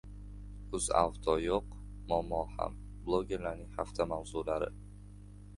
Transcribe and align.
«UzAuto 0.77 1.35
yo‘q– 1.43 1.77
muammo 2.13 2.41
ham». 2.55 2.81
Blogerlarning 3.11 3.79
hafta 3.79 4.11
mavzulari 4.15 4.73